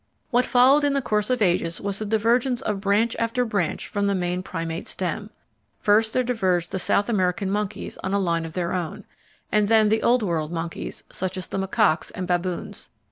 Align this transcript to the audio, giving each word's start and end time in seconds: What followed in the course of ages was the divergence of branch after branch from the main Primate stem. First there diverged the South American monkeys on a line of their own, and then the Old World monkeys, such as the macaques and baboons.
What 0.31 0.47
followed 0.47 0.83
in 0.83 0.93
the 0.93 1.01
course 1.03 1.29
of 1.29 1.43
ages 1.43 1.79
was 1.79 1.99
the 1.99 2.07
divergence 2.07 2.61
of 2.63 2.81
branch 2.81 3.15
after 3.19 3.45
branch 3.45 3.87
from 3.87 4.07
the 4.07 4.15
main 4.15 4.41
Primate 4.41 4.87
stem. 4.87 5.29
First 5.79 6.11
there 6.11 6.23
diverged 6.23 6.71
the 6.71 6.79
South 6.79 7.07
American 7.07 7.51
monkeys 7.51 7.99
on 8.03 8.11
a 8.11 8.17
line 8.17 8.43
of 8.45 8.53
their 8.53 8.73
own, 8.73 9.05
and 9.51 9.67
then 9.67 9.89
the 9.89 10.01
Old 10.01 10.23
World 10.23 10.51
monkeys, 10.51 11.03
such 11.11 11.37
as 11.37 11.45
the 11.45 11.59
macaques 11.59 12.09
and 12.15 12.25
baboons. 12.25 12.89